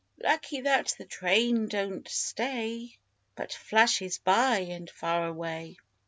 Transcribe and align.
Lucky 0.19 0.61
that 0.61 0.95
the 0.97 1.05
train 1.05 1.67
don't 1.67 2.07
stay, 2.09 2.97
But 3.35 3.53
flashes 3.53 4.17
by 4.17 4.57
and 4.57 4.89
far 4.89 5.27
away! 5.27 5.77